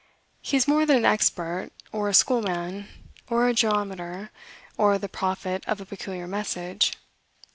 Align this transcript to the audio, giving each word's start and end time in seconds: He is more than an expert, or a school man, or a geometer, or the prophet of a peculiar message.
He 0.41 0.57
is 0.57 0.67
more 0.67 0.83
than 0.87 0.97
an 0.97 1.05
expert, 1.05 1.69
or 1.91 2.09
a 2.09 2.13
school 2.15 2.41
man, 2.41 2.87
or 3.29 3.47
a 3.47 3.53
geometer, 3.53 4.31
or 4.75 4.97
the 4.97 5.07
prophet 5.07 5.63
of 5.67 5.79
a 5.79 5.85
peculiar 5.85 6.25
message. 6.25 6.93